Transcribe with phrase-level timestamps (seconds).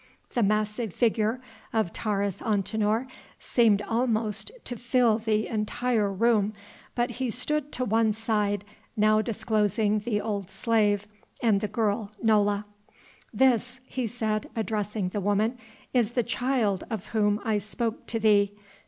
[0.31, 1.39] The massive figure
[1.71, 3.05] of Taurus Antinor
[3.37, 6.53] seemed almost to fill the entire room,
[6.95, 8.65] but he stood to one side
[8.97, 11.05] now disclosing the old slave
[11.39, 12.65] and the girl Nola.
[13.31, 15.59] "This," he said, addressing the woman,
[15.93, 18.53] "is the child of whom I spoke to thee.